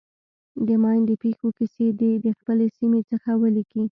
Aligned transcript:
د 0.67 0.69
ماین 0.83 1.01
د 1.07 1.11
پېښو 1.23 1.47
کیسې 1.57 1.87
دې 1.99 2.11
د 2.25 2.27
خپلې 2.39 2.67
سیمې 2.77 3.01
څخه 3.11 3.29
ولیکي. 3.41 3.83